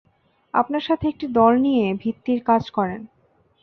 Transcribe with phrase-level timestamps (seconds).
[0.53, 3.01] আপনার সাথে একটি দল নিয়ে ভিত্তির কাজ করেন।